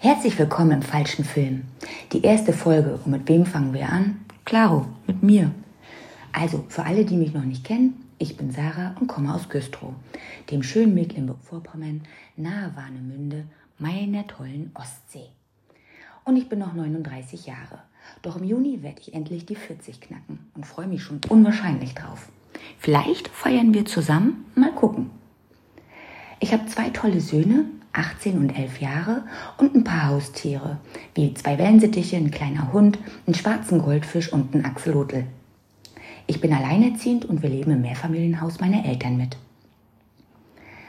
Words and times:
Herzlich 0.00 0.38
willkommen 0.38 0.72
im 0.72 0.82
falschen 0.82 1.24
Film. 1.24 1.64
Die 2.12 2.22
erste 2.22 2.52
Folge. 2.52 3.00
Und 3.02 3.10
mit 3.10 3.28
wem 3.30 3.46
fangen 3.46 3.72
wir 3.72 3.88
an? 3.88 4.20
Klaro, 4.44 4.86
mit 5.06 5.22
mir. 5.22 5.52
Also, 6.32 6.64
für 6.68 6.84
alle, 6.84 7.06
die 7.06 7.16
mich 7.16 7.32
noch 7.32 7.44
nicht 7.44 7.64
kennen, 7.64 8.04
ich 8.18 8.36
bin 8.36 8.50
Sarah 8.50 8.94
und 9.00 9.06
komme 9.06 9.32
aus 9.34 9.48
Güstrow, 9.48 9.94
dem 10.50 10.62
schönen 10.62 10.94
Mecklenburg-Vorpommern, 10.94 12.02
nahe 12.36 12.76
Warnemünde, 12.76 13.44
meiner 13.78 14.26
tollen 14.26 14.70
Ostsee. 14.74 15.30
Und 16.24 16.36
ich 16.36 16.50
bin 16.50 16.58
noch 16.58 16.74
39 16.74 17.46
Jahre. 17.46 17.78
Doch 18.20 18.36
im 18.36 18.44
Juni 18.44 18.82
werde 18.82 19.00
ich 19.00 19.14
endlich 19.14 19.46
die 19.46 19.56
40 19.56 20.02
knacken 20.02 20.50
und 20.54 20.66
freue 20.66 20.88
mich 20.88 21.02
schon 21.02 21.20
unwahrscheinlich 21.30 21.94
drauf. 21.94 22.28
Vielleicht 22.78 23.28
feiern 23.28 23.72
wir 23.72 23.86
zusammen, 23.86 24.44
mal 24.54 24.72
gucken. 24.72 25.10
Ich 26.38 26.52
habe 26.52 26.66
zwei 26.66 26.90
tolle 26.90 27.20
Söhne, 27.20 27.64
18 27.92 28.38
und 28.38 28.50
11 28.50 28.80
Jahre 28.80 29.24
und 29.56 29.74
ein 29.74 29.84
paar 29.84 30.08
Haustiere, 30.08 30.78
wie 31.14 31.32
zwei 31.32 31.56
Wellensittiche, 31.56 32.16
ein 32.16 32.30
kleiner 32.30 32.72
Hund, 32.74 32.98
einen 33.26 33.34
schwarzen 33.34 33.80
Goldfisch 33.80 34.32
und 34.32 34.54
einen 34.54 34.66
Axolotl. 34.66 35.24
Ich 36.26 36.40
bin 36.40 36.52
alleinerziehend 36.52 37.24
und 37.24 37.42
wir 37.42 37.48
leben 37.48 37.70
im 37.70 37.80
Mehrfamilienhaus 37.80 38.60
meiner 38.60 38.84
Eltern 38.84 39.16
mit. 39.16 39.38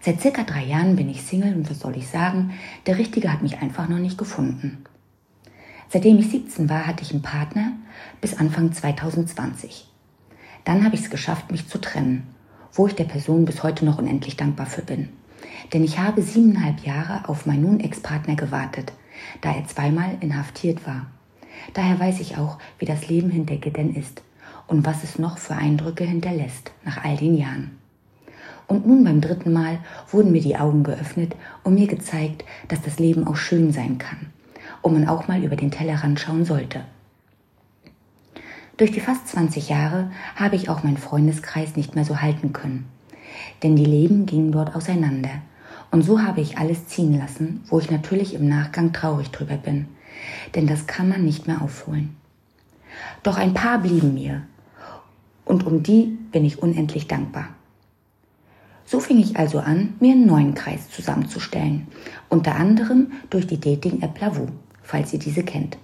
Seit 0.00 0.20
circa 0.20 0.44
drei 0.44 0.64
Jahren 0.64 0.94
bin 0.94 1.08
ich 1.08 1.22
Single 1.22 1.54
und 1.54 1.68
was 1.68 1.80
soll 1.80 1.96
ich 1.96 2.08
sagen, 2.08 2.52
der 2.86 2.98
Richtige 2.98 3.32
hat 3.32 3.42
mich 3.42 3.58
einfach 3.58 3.88
noch 3.88 3.98
nicht 3.98 4.18
gefunden. 4.18 4.84
Seitdem 5.88 6.18
ich 6.18 6.30
17 6.30 6.68
war, 6.68 6.86
hatte 6.86 7.02
ich 7.02 7.12
einen 7.12 7.22
Partner 7.22 7.72
bis 8.20 8.34
Anfang 8.38 8.72
2020. 8.72 9.88
Dann 10.64 10.84
habe 10.84 10.94
ich 10.94 11.02
es 11.02 11.10
geschafft, 11.10 11.50
mich 11.50 11.68
zu 11.68 11.80
trennen, 11.80 12.28
wo 12.72 12.86
ich 12.86 12.94
der 12.94 13.04
Person 13.04 13.44
bis 13.44 13.62
heute 13.62 13.84
noch 13.84 13.98
unendlich 13.98 14.36
dankbar 14.36 14.66
für 14.66 14.82
bin. 14.82 15.08
Denn 15.72 15.84
ich 15.84 15.98
habe 15.98 16.22
siebeneinhalb 16.22 16.80
Jahre 16.80 17.28
auf 17.28 17.46
meinen 17.46 17.62
nun 17.62 17.80
Ex-Partner 17.80 18.36
gewartet, 18.36 18.92
da 19.40 19.54
er 19.54 19.66
zweimal 19.66 20.16
inhaftiert 20.20 20.86
war. 20.86 21.06
Daher 21.74 21.98
weiß 21.98 22.20
ich 22.20 22.36
auch, 22.38 22.58
wie 22.78 22.86
das 22.86 23.08
Leben 23.08 23.30
hinter 23.30 23.56
Gittern 23.56 23.94
ist 23.94 24.22
und 24.66 24.84
was 24.86 25.04
es 25.04 25.18
noch 25.18 25.38
für 25.38 25.54
Eindrücke 25.54 26.04
hinterlässt 26.04 26.72
nach 26.84 27.04
all 27.04 27.16
den 27.16 27.36
Jahren. 27.36 27.78
Und 28.66 28.86
nun 28.86 29.04
beim 29.04 29.20
dritten 29.20 29.52
Mal 29.52 29.80
wurden 30.10 30.32
mir 30.32 30.40
die 30.40 30.56
Augen 30.56 30.82
geöffnet 30.82 31.36
und 31.62 31.74
mir 31.74 31.86
gezeigt, 31.86 32.44
dass 32.68 32.80
das 32.80 32.98
Leben 32.98 33.26
auch 33.26 33.36
schön 33.36 33.72
sein 33.72 33.98
kann 33.98 34.30
und 34.80 34.94
man 34.94 35.08
auch 35.08 35.28
mal 35.28 35.42
über 35.42 35.56
den 35.56 35.70
Tellerrand 35.70 36.20
schauen 36.20 36.44
sollte. 36.44 36.84
Durch 38.76 38.90
die 38.90 39.00
fast 39.00 39.28
20 39.28 39.68
Jahre 39.68 40.10
habe 40.34 40.56
ich 40.56 40.68
auch 40.68 40.82
meinen 40.82 40.96
Freundeskreis 40.96 41.76
nicht 41.76 41.94
mehr 41.94 42.04
so 42.04 42.20
halten 42.20 42.52
können. 42.52 42.86
Denn 43.62 43.76
die 43.76 43.84
Leben 43.84 44.26
gingen 44.26 44.52
dort 44.52 44.74
auseinander 44.74 45.42
und 45.90 46.02
so 46.02 46.22
habe 46.22 46.40
ich 46.40 46.58
alles 46.58 46.86
ziehen 46.86 47.18
lassen, 47.18 47.62
wo 47.66 47.78
ich 47.78 47.90
natürlich 47.90 48.34
im 48.34 48.48
Nachgang 48.48 48.92
traurig 48.92 49.30
drüber 49.30 49.56
bin, 49.56 49.86
denn 50.54 50.66
das 50.66 50.86
kann 50.86 51.08
man 51.08 51.24
nicht 51.24 51.46
mehr 51.46 51.62
aufholen. 51.62 52.16
Doch 53.22 53.36
ein 53.36 53.54
paar 53.54 53.78
blieben 53.78 54.14
mir 54.14 54.42
und 55.44 55.66
um 55.66 55.82
die 55.82 56.18
bin 56.32 56.44
ich 56.44 56.62
unendlich 56.62 57.08
dankbar. 57.08 57.48
So 58.84 59.00
fing 59.00 59.18
ich 59.18 59.36
also 59.36 59.58
an, 59.58 59.94
mir 60.00 60.12
einen 60.12 60.26
neuen 60.26 60.54
Kreis 60.54 60.90
zusammenzustellen, 60.90 61.86
unter 62.28 62.56
anderem 62.56 63.12
durch 63.30 63.46
die 63.46 63.60
Dating-App 63.60 64.20
Lavu, 64.20 64.48
falls 64.82 65.12
ihr 65.12 65.18
diese 65.18 65.44
kennt. 65.44 65.78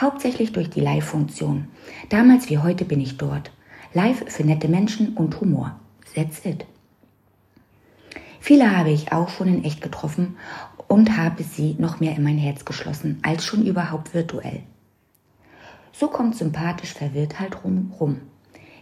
Hauptsächlich 0.00 0.52
durch 0.52 0.70
die 0.70 0.80
Live-Funktion. 0.80 1.68
Damals 2.08 2.48
wie 2.50 2.58
heute 2.58 2.84
bin 2.84 3.00
ich 3.00 3.16
dort. 3.16 3.50
Live 3.92 4.24
für 4.28 4.44
nette 4.44 4.68
Menschen 4.68 5.14
und 5.16 5.40
Humor. 5.40 5.78
That's 6.14 6.44
it. 6.44 6.66
Viele 8.40 8.76
habe 8.76 8.90
ich 8.90 9.12
auch 9.12 9.28
schon 9.28 9.48
in 9.48 9.64
echt 9.64 9.82
getroffen 9.82 10.36
und 10.88 11.16
habe 11.16 11.42
sie 11.42 11.76
noch 11.78 12.00
mehr 12.00 12.16
in 12.16 12.22
mein 12.22 12.38
Herz 12.38 12.64
geschlossen, 12.64 13.20
als 13.22 13.44
schon 13.44 13.64
überhaupt 13.64 14.14
virtuell. 14.14 14.62
So 15.92 16.08
kommt 16.08 16.36
sympathisch 16.36 16.94
verwirrt 16.94 17.38
halt 17.38 17.62
rum 17.62 17.92
rum. 18.00 18.22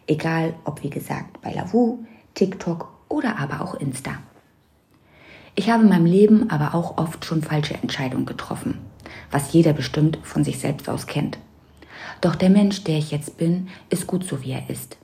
Egal 0.07 0.55
ob 0.65 0.83
wie 0.83 0.91
gesagt 0.91 1.43
bei 1.43 1.53
Lavu, 1.53 2.05
TikTok 2.35 2.93
oder 3.09 3.39
aber 3.39 3.61
auch 3.61 3.75
Insta. 3.75 4.13
Ich 5.55 5.69
habe 5.69 5.83
in 5.83 5.89
meinem 5.89 6.07
Leben 6.07 6.51
aber 6.51 6.75
auch 6.75 6.99
oft 6.99 7.25
schon 7.25 7.43
falsche 7.43 7.75
Entscheidungen 7.75 8.27
getroffen, 8.27 8.79
was 9.31 9.53
jeder 9.53 9.73
bestimmt 9.73 10.19
von 10.23 10.45
sich 10.45 10.61
selbst 10.61 10.89
aus 10.89 11.07
kennt. 11.07 11.39
Doch 12.21 12.37
der 12.37 12.51
Mensch, 12.51 12.85
der 12.85 12.99
ich 12.99 13.11
jetzt 13.11 13.37
bin, 13.37 13.69
ist 13.91 14.07
gut 14.07 14.25
so 14.25 14.43
wie 14.43 14.53
er 14.53 14.71
ist. 14.71 14.97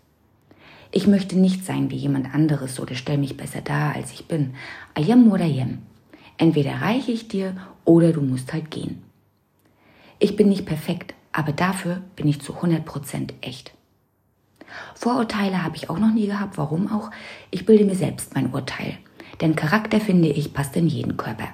Ich 0.97 1.09
möchte 1.09 1.37
nicht 1.37 1.65
sein 1.65 1.91
wie 1.91 1.97
jemand 1.97 2.33
anderes 2.33 2.79
oder 2.79 2.95
stell 2.95 3.19
mich 3.19 3.37
besser 3.37 3.61
dar, 3.61 3.97
als 3.97 4.13
ich 4.13 4.27
bin. 4.27 4.55
Ayam 4.95 5.33
oder 5.33 5.45
yem. 5.45 5.79
Entweder 6.39 6.83
reiche 6.83 7.11
ich 7.11 7.27
dir 7.27 7.57
oder 7.85 8.13
du 8.13 8.21
musst 8.21 8.53
halt 8.53 8.71
gehen. 8.71 9.03
Ich 10.21 10.37
bin 10.37 10.49
nicht 10.49 10.67
perfekt, 10.67 11.15
aber 11.33 11.51
dafür 11.51 12.01
bin 12.15 12.29
ich 12.29 12.41
zu 12.41 12.53
100% 12.53 13.33
echt. 13.41 13.75
Vorurteile 14.95 15.65
habe 15.65 15.75
ich 15.75 15.91
auch 15.91 15.99
noch 15.99 16.15
nie 16.15 16.29
gehabt. 16.29 16.59
Warum 16.59 16.87
auch? 16.93 17.11
Ich 17.51 17.67
bilde 17.67 17.85
mir 17.85 17.97
selbst 17.97 18.37
mein 18.37 18.53
Urteil. 18.53 18.97
Denn 19.41 19.57
Charakter, 19.57 19.99
finde 20.01 20.29
ich, 20.29 20.55
passt 20.55 20.77
in 20.77 20.87
jeden 20.87 21.17
Körper. 21.17 21.49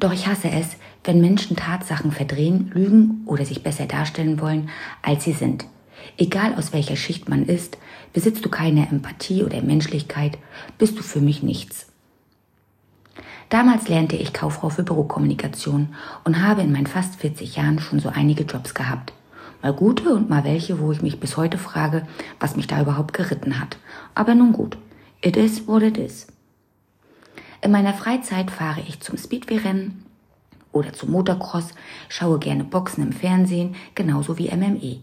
Doch 0.00 0.12
ich 0.12 0.26
hasse 0.26 0.50
es, 0.50 0.76
wenn 1.02 1.22
Menschen 1.22 1.56
Tatsachen 1.56 2.12
verdrehen, 2.12 2.70
lügen 2.74 3.22
oder 3.24 3.46
sich 3.46 3.62
besser 3.62 3.86
darstellen 3.86 4.38
wollen, 4.38 4.68
als 5.00 5.24
sie 5.24 5.32
sind. 5.32 5.64
Egal 6.16 6.54
aus 6.54 6.72
welcher 6.72 6.96
Schicht 6.96 7.28
man 7.28 7.46
ist, 7.46 7.78
besitzt 8.12 8.44
du 8.44 8.48
keine 8.48 8.88
Empathie 8.88 9.42
oder 9.42 9.60
Menschlichkeit, 9.62 10.38
bist 10.78 10.98
du 10.98 11.02
für 11.02 11.20
mich 11.20 11.42
nichts. 11.42 11.86
Damals 13.48 13.88
lernte 13.88 14.16
ich 14.16 14.32
Kauffrau 14.32 14.68
für 14.68 14.82
Bürokommunikation 14.82 15.94
und 16.24 16.42
habe 16.42 16.62
in 16.62 16.72
meinen 16.72 16.86
fast 16.86 17.16
40 17.16 17.56
Jahren 17.56 17.78
schon 17.78 18.00
so 18.00 18.08
einige 18.08 18.44
Jobs 18.44 18.74
gehabt. 18.74 19.12
Mal 19.62 19.72
gute 19.72 20.14
und 20.14 20.28
mal 20.28 20.44
welche, 20.44 20.80
wo 20.80 20.92
ich 20.92 21.02
mich 21.02 21.20
bis 21.20 21.36
heute 21.36 21.58
frage, 21.58 22.06
was 22.40 22.56
mich 22.56 22.66
da 22.66 22.80
überhaupt 22.80 23.14
geritten 23.14 23.60
hat. 23.60 23.78
Aber 24.14 24.34
nun 24.34 24.52
gut, 24.52 24.76
it 25.20 25.36
is 25.36 25.66
what 25.66 25.82
it 25.82 25.96
is. 25.96 26.26
In 27.62 27.70
meiner 27.70 27.94
Freizeit 27.94 28.50
fahre 28.50 28.82
ich 28.86 29.00
zum 29.00 29.16
Speedway-Rennen 29.16 30.04
oder 30.72 30.92
zum 30.92 31.12
Motocross, 31.12 31.68
schaue 32.08 32.38
gerne 32.38 32.64
Boxen 32.64 33.02
im 33.02 33.12
Fernsehen, 33.12 33.74
genauso 33.94 34.36
wie 34.38 34.54
MME 34.54 35.00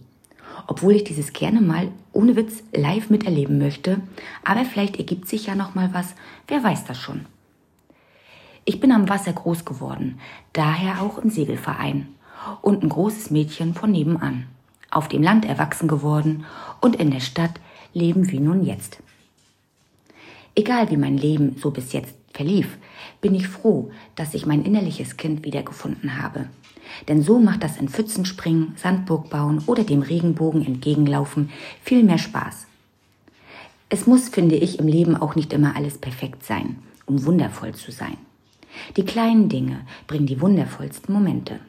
obwohl 0.67 0.93
ich 0.93 1.03
dieses 1.03 1.33
gerne 1.33 1.61
mal 1.61 1.89
ohne 2.13 2.35
Witz 2.35 2.63
live 2.73 3.09
miterleben 3.09 3.57
möchte. 3.57 4.01
Aber 4.43 4.65
vielleicht 4.65 4.97
ergibt 4.97 5.27
sich 5.27 5.47
ja 5.47 5.55
noch 5.55 5.75
mal 5.75 5.93
was. 5.93 6.15
Wer 6.47 6.63
weiß 6.63 6.85
das 6.85 6.97
schon? 6.97 7.25
Ich 8.65 8.79
bin 8.79 8.91
am 8.91 9.09
Wasser 9.09 9.33
groß 9.33 9.65
geworden, 9.65 10.19
daher 10.53 11.01
auch 11.01 11.17
im 11.17 11.29
Segelverein 11.29 12.07
und 12.61 12.83
ein 12.83 12.89
großes 12.89 13.31
Mädchen 13.31 13.73
von 13.73 13.91
nebenan. 13.91 14.45
Auf 14.91 15.07
dem 15.07 15.23
Land 15.23 15.45
erwachsen 15.45 15.87
geworden 15.87 16.45
und 16.79 16.95
in 16.97 17.11
der 17.11 17.21
Stadt 17.21 17.59
leben 17.93 18.29
wie 18.29 18.39
nun 18.39 18.63
jetzt. 18.63 18.99
Egal 20.53 20.91
wie 20.91 20.97
mein 20.97 21.17
Leben 21.17 21.55
so 21.57 21.71
bis 21.71 21.93
jetzt 21.93 22.15
verlief, 22.33 22.77
bin 23.21 23.35
ich 23.35 23.47
froh, 23.47 23.91
dass 24.15 24.33
ich 24.33 24.45
mein 24.45 24.63
innerliches 24.63 25.17
Kind 25.17 25.43
wiedergefunden 25.45 26.21
habe. 26.21 26.47
Denn 27.07 27.21
so 27.21 27.39
macht 27.39 27.63
das 27.63 27.77
in 27.77 27.89
Pfützen 27.89 28.25
springen, 28.25 28.73
Sandburg 28.75 29.29
bauen 29.29 29.63
oder 29.65 29.83
dem 29.83 30.01
Regenbogen 30.01 30.65
entgegenlaufen 30.65 31.49
viel 31.83 32.03
mehr 32.03 32.17
Spaß. 32.17 32.67
Es 33.89 34.07
muss, 34.07 34.29
finde 34.29 34.55
ich, 34.55 34.79
im 34.79 34.87
Leben 34.87 35.15
auch 35.15 35.35
nicht 35.35 35.53
immer 35.53 35.75
alles 35.75 35.97
perfekt 35.97 36.43
sein, 36.43 36.77
um 37.05 37.25
wundervoll 37.25 37.73
zu 37.73 37.91
sein. 37.91 38.17
Die 38.95 39.03
kleinen 39.03 39.49
Dinge 39.49 39.81
bringen 40.07 40.27
die 40.27 40.39
wundervollsten 40.39 41.13
Momente, 41.13 41.59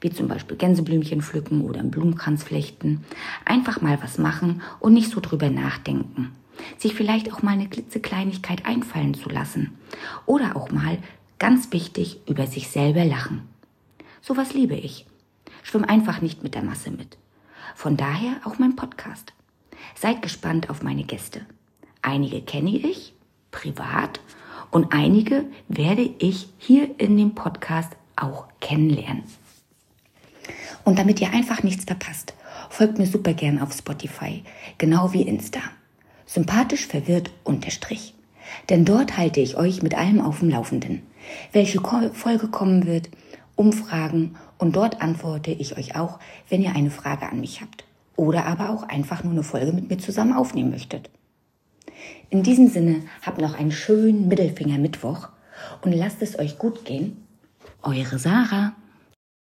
wie 0.00 0.10
zum 0.10 0.26
Beispiel 0.26 0.56
Gänseblümchen 0.56 1.20
pflücken 1.20 1.60
oder 1.60 1.80
einen 1.80 1.90
Blumenkranz 1.90 2.44
flechten. 2.44 3.04
Einfach 3.44 3.82
mal 3.82 3.98
was 4.02 4.16
machen 4.18 4.62
und 4.80 4.94
nicht 4.94 5.10
so 5.10 5.20
drüber 5.20 5.50
nachdenken. 5.50 6.32
Sich 6.78 6.94
vielleicht 6.94 7.32
auch 7.32 7.42
mal 7.42 7.52
eine 7.52 7.68
klitzekleinigkeit 7.68 8.66
einfallen 8.66 9.14
zu 9.14 9.28
lassen. 9.28 9.78
Oder 10.26 10.56
auch 10.56 10.70
mal, 10.70 10.98
ganz 11.38 11.72
wichtig, 11.72 12.20
über 12.28 12.46
sich 12.46 12.68
selber 12.68 13.04
lachen. 13.04 13.42
Sowas 14.20 14.54
liebe 14.54 14.74
ich. 14.74 15.06
Schwimm 15.62 15.84
einfach 15.84 16.20
nicht 16.20 16.42
mit 16.42 16.54
der 16.54 16.62
Masse 16.62 16.90
mit. 16.90 17.18
Von 17.74 17.96
daher 17.96 18.40
auch 18.44 18.58
mein 18.58 18.76
Podcast. 18.76 19.32
Seid 19.94 20.22
gespannt 20.22 20.70
auf 20.70 20.82
meine 20.82 21.04
Gäste. 21.04 21.46
Einige 22.02 22.40
kenne 22.40 22.70
ich 22.70 23.12
privat 23.50 24.20
und 24.70 24.92
einige 24.92 25.46
werde 25.68 26.10
ich 26.18 26.48
hier 26.58 27.00
in 27.00 27.16
dem 27.16 27.34
Podcast 27.34 27.92
auch 28.14 28.48
kennenlernen. 28.60 29.24
Und 30.84 30.98
damit 30.98 31.20
ihr 31.20 31.32
einfach 31.32 31.62
nichts 31.62 31.84
verpasst, 31.84 32.34
folgt 32.70 32.98
mir 32.98 33.06
super 33.06 33.32
gern 33.32 33.60
auf 33.60 33.72
Spotify, 33.72 34.44
genau 34.78 35.12
wie 35.12 35.22
Insta. 35.22 35.60
Sympathisch 36.26 36.86
verwirrt 36.86 37.30
unterstrich. 37.44 38.14
Denn 38.68 38.84
dort 38.84 39.16
halte 39.16 39.40
ich 39.40 39.56
euch 39.56 39.82
mit 39.82 39.94
allem 39.96 40.20
auf 40.20 40.40
dem 40.40 40.50
Laufenden. 40.50 41.02
Welche 41.52 41.80
Folge 42.12 42.48
kommen 42.48 42.86
wird, 42.86 43.10
Umfragen 43.56 44.36
und 44.58 44.76
dort 44.76 45.00
antworte 45.00 45.50
ich 45.50 45.78
euch 45.78 45.96
auch, 45.96 46.18
wenn 46.48 46.62
ihr 46.62 46.74
eine 46.74 46.90
Frage 46.90 47.28
an 47.28 47.40
mich 47.40 47.62
habt 47.62 47.84
oder 48.14 48.46
aber 48.46 48.70
auch 48.70 48.82
einfach 48.82 49.24
nur 49.24 49.32
eine 49.32 49.42
Folge 49.42 49.72
mit 49.72 49.88
mir 49.88 49.98
zusammen 49.98 50.34
aufnehmen 50.34 50.70
möchtet. 50.70 51.10
In 52.28 52.42
diesem 52.42 52.68
Sinne 52.68 53.02
habt 53.22 53.40
noch 53.40 53.58
einen 53.58 53.72
schönen 53.72 54.28
Mittelfinger 54.28 54.78
Mittwoch 54.78 55.28
und 55.82 55.92
lasst 55.92 56.22
es 56.22 56.38
euch 56.38 56.58
gut 56.58 56.84
gehen. 56.84 57.24
Eure 57.82 58.18
Sarah. 58.18 58.72